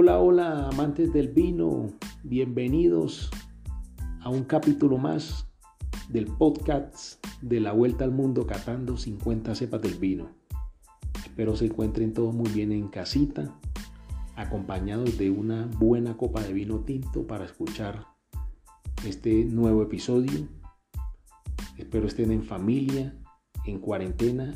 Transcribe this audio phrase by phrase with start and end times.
[0.00, 1.88] Hola, hola, amantes del vino,
[2.22, 3.32] bienvenidos
[4.20, 5.48] a un capítulo más
[6.08, 10.28] del podcast de la Vuelta al Mundo catando 50 cepas del vino.
[11.26, 13.58] Espero se encuentren todos muy bien en casita,
[14.36, 18.06] acompañados de una buena copa de vino tinto para escuchar
[19.04, 20.46] este nuevo episodio.
[21.76, 23.18] Espero estén en familia,
[23.64, 24.54] en cuarentena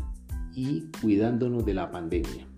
[0.54, 2.51] y cuidándonos de la pandemia.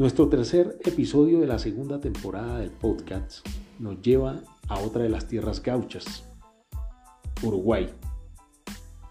[0.00, 3.46] Nuestro tercer episodio de la segunda temporada del podcast
[3.78, 6.24] nos lleva a otra de las tierras gauchas,
[7.42, 7.90] Uruguay.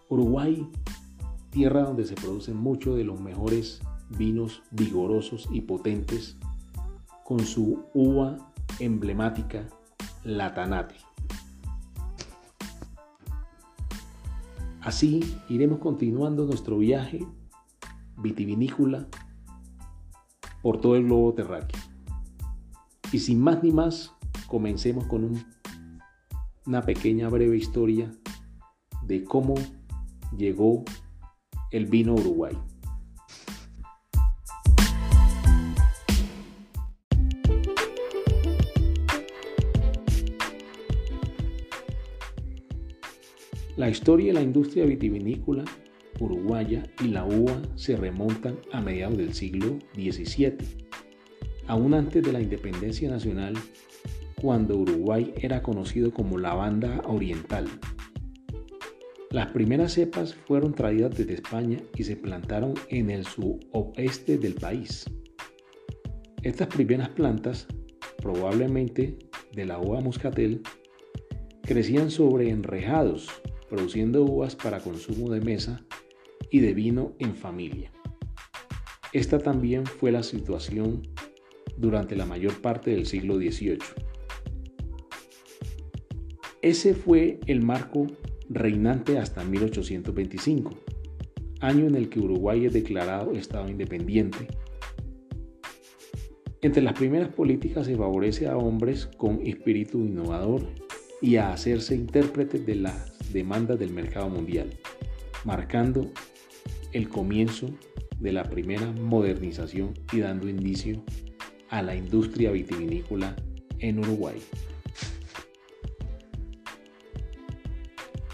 [0.07, 0.67] Uruguay,
[1.51, 3.81] tierra donde se producen muchos de los mejores
[4.17, 6.37] vinos vigorosos y potentes
[7.23, 9.69] con su uva emblemática,
[10.23, 10.95] la Tanate.
[14.81, 17.27] Así iremos continuando nuestro viaje
[18.17, 19.07] vitivinícola
[20.61, 21.79] por todo el globo terráqueo.
[23.11, 24.13] Y sin más ni más,
[24.47, 25.43] comencemos con
[26.65, 28.11] una pequeña breve historia
[29.03, 29.55] de cómo
[30.37, 30.83] llegó
[31.71, 32.57] el vino a Uruguay.
[43.77, 45.63] La historia de la industria vitivinícola
[46.19, 50.57] uruguaya y la uva se remontan a mediados del siglo XVII,
[51.67, 53.53] aún antes de la independencia nacional,
[54.41, 57.67] cuando Uruguay era conocido como la Banda Oriental.
[59.31, 65.05] Las primeras cepas fueron traídas desde España y se plantaron en el suroeste del país.
[66.41, 67.67] Estas primeras plantas,
[68.17, 69.19] probablemente
[69.53, 70.61] de la uva muscatel,
[71.61, 73.29] crecían sobre enrejados,
[73.69, 75.85] produciendo uvas para consumo de mesa
[76.51, 77.91] y de vino en familia.
[79.13, 81.07] Esta también fue la situación
[81.77, 83.79] durante la mayor parte del siglo XVIII.
[86.61, 88.07] Ese fue el marco
[88.49, 90.71] reinante hasta 1825,
[91.61, 94.47] año en el que Uruguay es declarado Estado independiente.
[96.61, 100.67] Entre las primeras políticas se favorece a hombres con espíritu innovador
[101.21, 104.69] y a hacerse intérpretes de las demandas del mercado mundial,
[105.45, 106.11] marcando
[106.91, 107.69] el comienzo
[108.19, 111.03] de la primera modernización y dando indicio
[111.69, 113.35] a la industria vitivinícola
[113.79, 114.37] en Uruguay.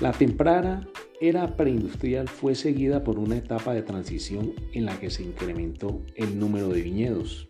[0.02, 0.88] La temprana
[1.22, 6.38] era preindustrial fue seguida por una etapa de transición en la que se incrementó el
[6.38, 7.48] número de viñedos,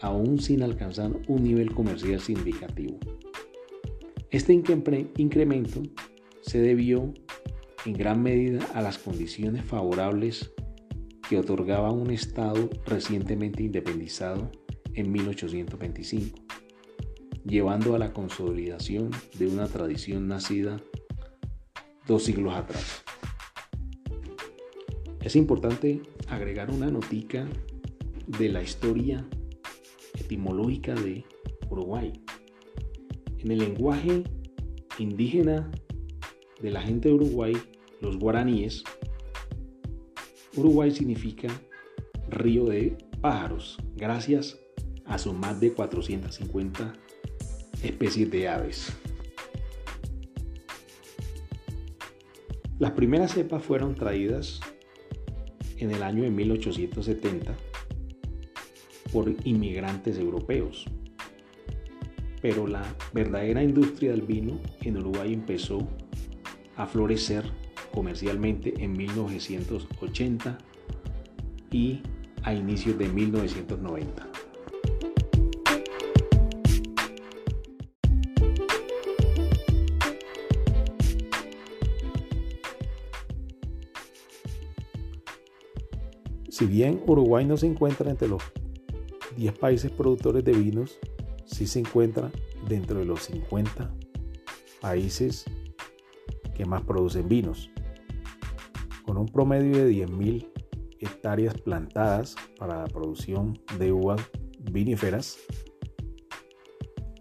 [0.00, 2.98] aún sin alcanzar un nivel comercial significativo.
[4.30, 5.82] Este incremento
[6.40, 7.12] se debió
[7.84, 10.52] en gran medida a las condiciones favorables
[11.28, 14.50] que otorgaba un Estado recientemente independizado
[14.94, 16.38] en 1825,
[17.44, 20.80] llevando a la consolidación de una tradición nacida
[22.06, 23.02] dos siglos atrás.
[25.20, 27.48] Es importante agregar una notica
[28.26, 29.24] de la historia
[30.18, 31.24] etimológica de
[31.70, 32.12] Uruguay.
[33.38, 34.24] En el lenguaje
[34.98, 35.70] indígena
[36.62, 37.54] de la gente de Uruguay,
[38.00, 38.84] los guaraníes,
[40.56, 41.48] Uruguay significa
[42.28, 44.58] río de pájaros, gracias
[45.04, 46.92] a sus más de 450
[47.82, 48.92] especies de aves.
[52.78, 54.60] Las primeras cepas fueron traídas
[55.78, 57.54] en el año de 1870
[59.12, 60.86] por inmigrantes europeos.
[62.40, 65.86] Pero la verdadera industria del vino en Uruguay empezó
[66.76, 67.44] a florecer
[67.92, 70.58] comercialmente en 1980
[71.70, 72.02] y
[72.42, 74.28] a inicios de 1990.
[86.48, 88.42] Si bien Uruguay no se encuentra entre los
[89.36, 90.98] 10 países productores de vinos,
[91.44, 92.30] sí se encuentra
[92.68, 93.90] dentro de los 50
[94.80, 95.44] países
[96.54, 97.70] que más producen vinos.
[99.04, 100.48] Con un promedio de 10.000
[101.00, 104.20] hectáreas plantadas para la producción de uvas
[104.70, 105.38] viníferas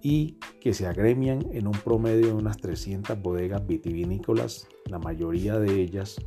[0.02, 5.82] y que se agremian en un promedio de unas 300 bodegas vitivinícolas, la mayoría de
[5.82, 6.18] ellas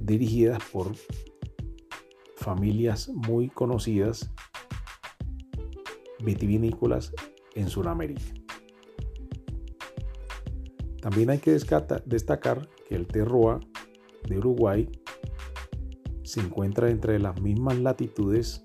[0.00, 0.92] dirigidas por
[2.36, 4.30] familias muy conocidas
[6.22, 7.12] vitivinícolas
[7.54, 8.22] en Sudamérica.
[11.00, 13.60] También hay que destacar que el terroir
[14.28, 14.90] de Uruguay
[16.22, 18.64] se encuentra entre las mismas latitudes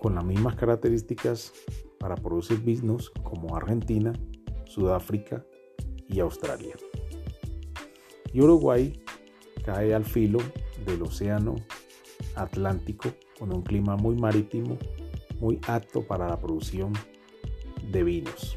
[0.00, 1.52] con las mismas características
[1.98, 4.12] para producir vinos como Argentina,
[4.66, 5.44] Sudáfrica
[6.08, 6.76] y Australia.
[8.32, 9.02] Y Uruguay
[9.64, 10.38] cae al filo
[10.84, 11.56] del océano
[12.36, 14.78] Atlántico con un clima muy marítimo,
[15.40, 16.92] muy apto para la producción
[17.90, 18.56] de vinos.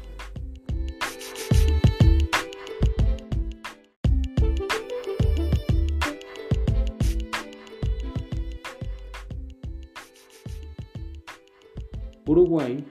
[12.28, 12.84] Uruguay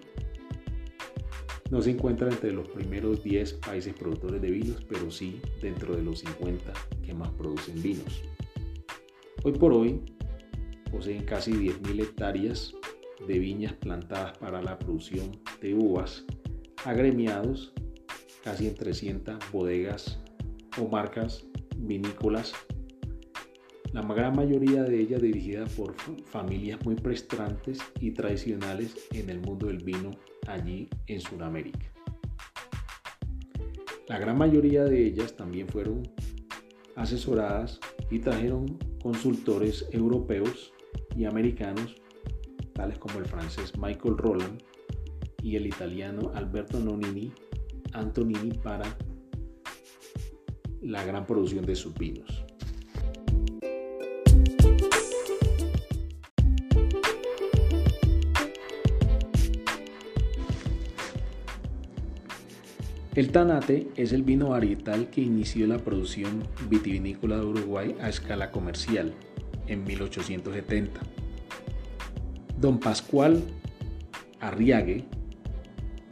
[1.69, 6.01] no se encuentra entre los primeros 10 países productores de vinos, pero sí dentro de
[6.01, 6.73] los 50
[7.05, 8.23] que más producen vinos.
[9.43, 10.01] Hoy por hoy
[10.91, 12.73] poseen casi 10.000 hectáreas
[13.27, 15.31] de viñas plantadas para la producción
[15.61, 16.25] de uvas,
[16.83, 17.73] agremiados
[18.43, 20.19] casi en 300 bodegas
[20.81, 21.45] o marcas
[21.77, 22.53] vinícolas,
[23.93, 25.95] la gran mayoría de ellas dirigidas por
[26.25, 30.11] familias muy prestantes y tradicionales en el mundo del vino
[30.47, 31.91] allí en Sudamérica.
[34.07, 36.03] La gran mayoría de ellas también fueron
[36.95, 37.79] asesoradas
[38.09, 40.73] y trajeron consultores europeos
[41.15, 41.95] y americanos,
[42.73, 44.61] tales como el francés Michael Roland
[45.43, 47.31] y el italiano Alberto Nonini,
[47.93, 48.97] Antonini para
[50.81, 52.46] la gran producción de sus vinos.
[63.17, 68.51] El Tanate es el vino varietal que inició la producción vitivinícola de Uruguay a escala
[68.51, 69.11] comercial
[69.65, 71.01] en 1870.
[72.61, 73.41] Don Pascual
[74.39, 75.05] Arriague,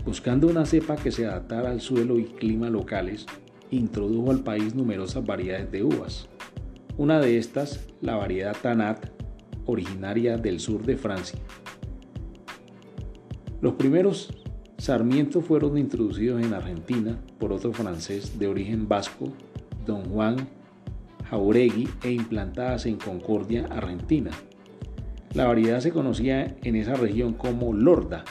[0.03, 3.27] buscando una cepa que se adaptara al suelo y clima locales,
[3.69, 6.27] introdujo al país numerosas variedades de uvas.
[6.97, 9.11] Una de estas, la variedad Tanat,
[9.67, 11.37] originaria del sur de Francia.
[13.61, 14.44] Los primeros
[14.85, 19.33] Sarmiento fueron introducidos en Argentina por otro francés de origen vasco,
[19.83, 20.47] don Juan
[21.27, 24.29] Jauregui, e implantadas en Concordia, Argentina.
[25.33, 28.25] La variedad se conocía en esa región como Lorda.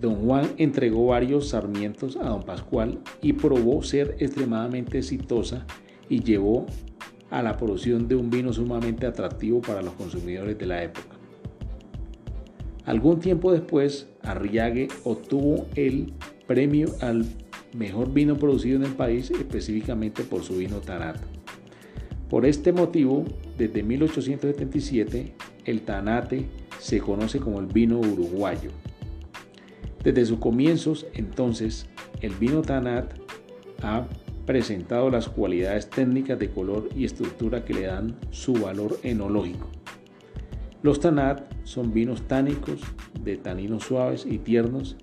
[0.00, 5.66] Don Juan entregó varios sarmientos a don Pascual y probó ser extremadamente exitosa
[6.08, 6.66] y llevó
[7.30, 11.19] a la producción de un vino sumamente atractivo para los consumidores de la época.
[12.90, 16.12] Algún tiempo después, Arriague obtuvo el
[16.48, 17.24] premio al
[17.72, 21.16] mejor vino producido en el país, específicamente por su vino Tanat.
[22.28, 23.24] Por este motivo,
[23.56, 25.32] desde 1877,
[25.66, 26.46] el Tanate
[26.80, 28.72] se conoce como el vino uruguayo.
[30.02, 31.86] Desde sus comienzos, entonces,
[32.22, 33.14] el vino Tanat
[33.84, 34.08] ha
[34.46, 39.68] presentado las cualidades técnicas de color y estructura que le dan su valor enológico.
[40.82, 42.80] Los Tanat son vinos tánicos
[43.22, 44.96] de taninos suaves y tiernos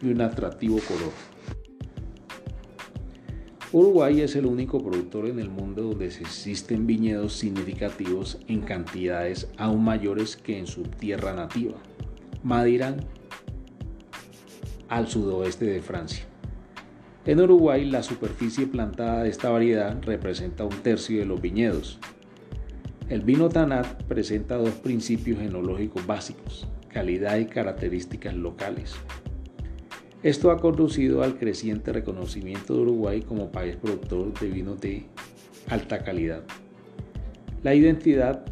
[0.00, 1.12] y un atractivo color.
[3.72, 9.82] Uruguay es el único productor en el mundo donde existen viñedos significativos en cantidades aún
[9.82, 11.74] mayores que en su tierra nativa,
[12.44, 12.96] Madeira,
[14.88, 16.24] al sudoeste de Francia.
[17.26, 21.98] En Uruguay la superficie plantada de esta variedad representa un tercio de los viñedos,
[23.08, 28.94] el vino Tanat presenta dos principios enológicos básicos, calidad y características locales.
[30.22, 35.04] Esto ha conducido al creciente reconocimiento de Uruguay como país productor de vinos de
[35.68, 36.42] alta calidad.
[37.62, 38.46] La identidad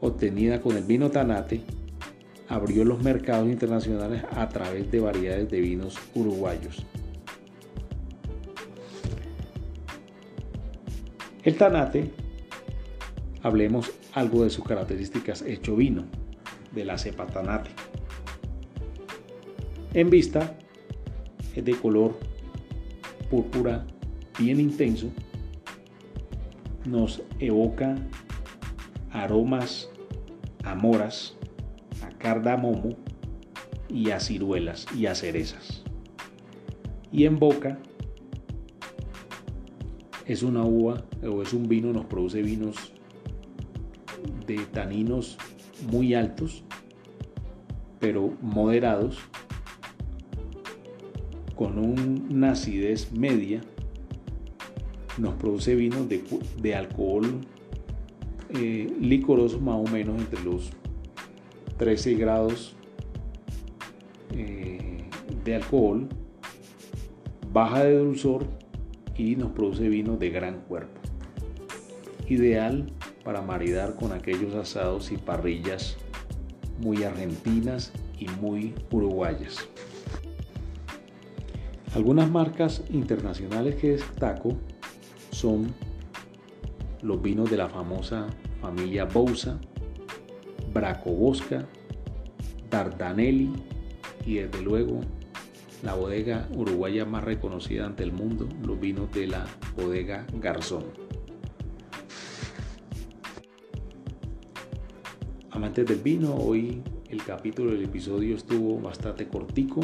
[0.00, 1.60] obtenida con el vino Tanate
[2.48, 6.84] abrió los mercados internacionales a través de variedades de vinos uruguayos.
[11.44, 12.10] El Tanate
[13.42, 16.04] hablemos algo de sus características hecho vino,
[16.72, 17.70] de la cepa tanate.
[19.94, 20.56] En vista
[21.54, 22.16] es de color
[23.30, 23.86] púrpura
[24.38, 25.08] bien intenso,
[26.84, 27.96] nos evoca
[29.10, 29.90] aromas
[30.64, 31.36] a moras,
[32.02, 32.96] a cardamomo
[33.88, 35.82] y a ciruelas y a cerezas.
[37.12, 37.78] Y en boca
[40.26, 42.92] es una uva o es un vino, nos produce vinos
[44.58, 45.38] taninos
[45.90, 46.64] muy altos,
[47.98, 49.18] pero moderados,
[51.54, 53.60] con una acidez media,
[55.18, 57.40] nos produce vinos de, alcohol
[58.50, 60.70] eh, licoroso más o menos entre los
[61.76, 62.74] 13 grados
[64.34, 65.04] eh,
[65.44, 66.08] de alcohol,
[67.52, 68.46] baja de dulzor
[69.16, 71.00] y nos produce vinos de gran cuerpo.
[72.28, 72.92] Ideal
[73.24, 75.96] para maridar con aquellos asados y parrillas
[76.78, 79.68] muy argentinas y muy uruguayas.
[81.94, 84.56] Algunas marcas internacionales que destaco
[85.32, 85.74] son
[87.02, 88.28] los vinos de la famosa
[88.60, 89.58] familia Bousa,
[90.72, 91.66] Bracobosca,
[92.70, 93.50] Dardanelli
[94.24, 95.00] y desde luego
[95.82, 99.46] la bodega uruguaya más reconocida ante el mundo, los vinos de la
[99.76, 100.84] bodega Garzón.
[105.60, 109.82] Amantes del vino, hoy el capítulo del episodio estuvo bastante cortico,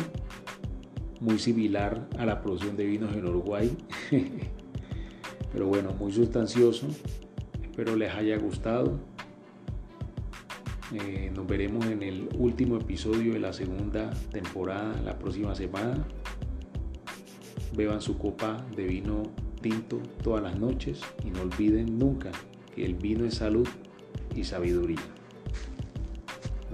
[1.20, 3.76] muy similar a la producción de vinos en Uruguay,
[5.52, 6.86] pero bueno, muy sustancioso.
[7.62, 8.98] Espero les haya gustado.
[10.94, 16.06] Eh, nos veremos en el último episodio de la segunda temporada la próxima semana.
[17.76, 19.24] Beban su copa de vino
[19.60, 22.32] tinto todas las noches y no olviden nunca
[22.74, 23.68] que el vino es salud
[24.34, 25.15] y sabiduría.